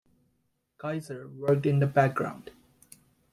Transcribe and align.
Keiser 0.79 1.27
worked 1.37 1.67
in 1.67 1.77
the 1.77 1.85
background. 1.85 2.49